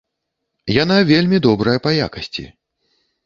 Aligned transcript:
Яна 0.83 0.97
вельмі 1.11 1.37
добрая 1.47 1.77
па 1.85 1.91
якасці. 2.07 2.47